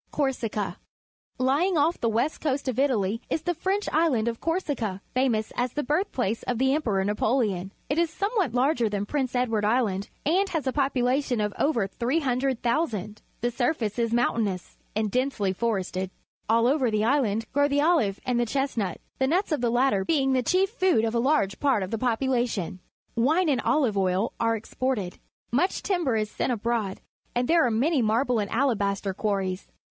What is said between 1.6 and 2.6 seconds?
ing off the west